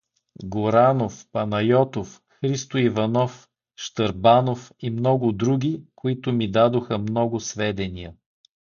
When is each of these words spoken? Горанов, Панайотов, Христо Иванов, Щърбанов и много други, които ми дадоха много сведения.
Горанов, 0.53 1.13
Панайотов, 1.31 2.21
Христо 2.35 2.77
Иванов, 2.79 3.47
Щърбанов 3.75 4.71
и 4.79 4.89
много 4.89 5.31
други, 5.31 5.83
които 5.95 6.33
ми 6.33 6.51
дадоха 6.51 6.97
много 6.97 7.39
сведения. 7.39 8.15